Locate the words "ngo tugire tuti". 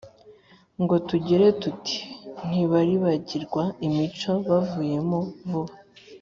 0.81-1.97